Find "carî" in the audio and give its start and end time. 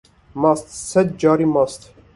1.21-1.47